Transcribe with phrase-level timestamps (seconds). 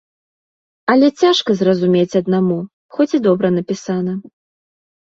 [0.93, 2.59] Але цяжка зразумець аднаму,
[2.99, 4.21] хоць і добра напісана.